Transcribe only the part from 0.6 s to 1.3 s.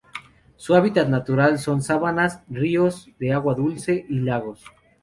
hábitat